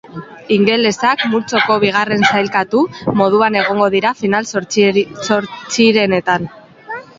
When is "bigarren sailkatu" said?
1.83-2.81